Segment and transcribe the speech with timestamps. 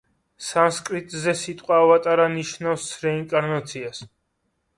[0.43, 4.03] სანსკრიტზე სიტყვა ავატარა ნიშნავს რეინკარნაციას.